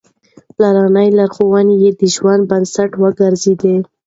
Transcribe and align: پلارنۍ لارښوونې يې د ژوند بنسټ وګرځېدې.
پلارنۍ 0.55 1.09
لارښوونې 1.17 1.75
يې 1.83 1.91
د 1.99 2.01
ژوند 2.15 2.43
بنسټ 2.51 2.91
وګرځېدې. 3.01 3.75